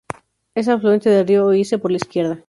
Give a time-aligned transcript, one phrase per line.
[0.55, 2.39] Es afluente del río Oise por la izquierda.